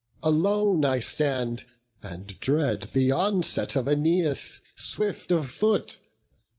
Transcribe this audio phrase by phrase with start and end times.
[0.23, 1.63] alone I stand,
[2.01, 5.99] and dread The onset of Æneas, swift of foot.